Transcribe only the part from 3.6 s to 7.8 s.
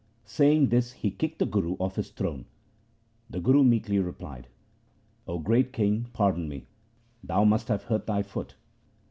meekly replied,' O great king, pardon me. Thou must